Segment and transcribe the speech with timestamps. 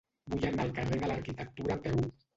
[0.33, 2.01] Vull anar al carrer de l'Arquitectura a peu.